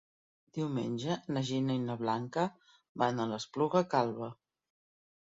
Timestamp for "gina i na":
1.49-1.97